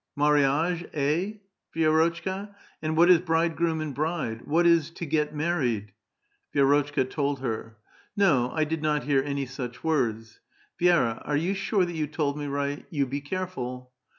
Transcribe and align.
mariage^ 0.17 0.79
he\', 0.95 1.41
Vi^rotcLka? 1.75 2.55
And 2.81 2.97
what 2.97 3.07
is 3.11 3.19
bridegroom 3.19 3.81
and 3.81 3.93
bride? 3.93 4.41
What 4.47 4.65
is' 4.65 4.89
to 4.97 5.05
get 5.05 5.35
married 5.35 5.93
'?"Vi^rotchka 6.55 7.07
told 7.07 7.41
her." 7.41 7.77
No, 8.17 8.49
I 8.51 8.63
did 8.63 8.81
not 8.81 9.03
hear 9.03 9.21
any 9.21 9.45
such 9.45 9.83
words. 9.83 10.39
Vi^ra, 10.81 11.21
are 11.23 11.37
you 11.37 11.53
sure 11.53 11.85
that 11.85 11.93
you 11.93 12.07
told 12.07 12.35
me 12.35 12.47
right? 12.47 12.83
You 12.89 13.05
be 13.05 13.21
careful 13.21 13.91